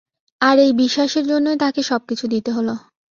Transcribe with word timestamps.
আর 0.41 0.55
এই 0.59 0.71
বিশ্বাসের 0.73 1.25
জন্যই 1.27 1.57
তাকে 1.57 1.81
সবকিছু 1.83 2.25
দিতে 2.27 2.49
হলো। 2.51 2.73